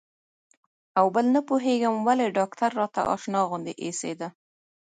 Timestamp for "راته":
2.79-3.01